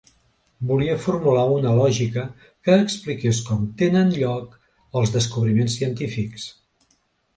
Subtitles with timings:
[0.69, 2.23] Volia formular una lògica
[2.69, 4.59] que expliqués com tenen lloc
[5.01, 6.49] els descobriments científics.